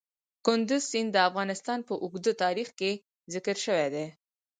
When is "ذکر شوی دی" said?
3.33-4.07